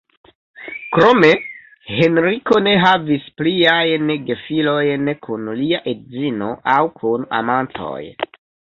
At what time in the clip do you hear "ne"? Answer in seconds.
2.69-2.73